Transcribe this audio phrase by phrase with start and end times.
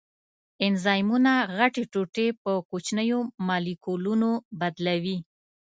[0.65, 5.17] انزایمونه غټې ټوټې په کوچنیو مالیکولونو بدلوي.